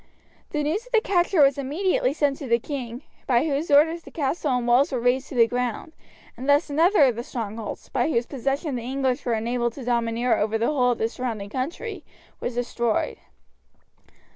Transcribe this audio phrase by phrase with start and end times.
[0.49, 4.09] The news of the capture was immediately sent to the king, by whose orders the
[4.09, 5.93] castle and walls were razed to the ground,
[6.35, 10.35] and thus another of the strongholds, by whose possession the English were enabled to domineer
[10.39, 12.03] over the whole of the surrounding country,
[12.39, 13.17] was destroyed.